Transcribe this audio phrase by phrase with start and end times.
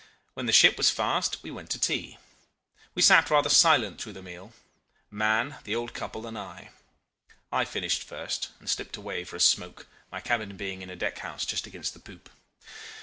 [0.33, 2.17] When the ship was fast we went to tea.
[2.95, 4.51] We sat rather silent through the meal
[5.11, 6.71] Mahon, the old couple, and I.
[7.51, 11.19] I finished first, and slipped away for a smoke, my cabin being in a deck
[11.19, 12.31] house just against the poop.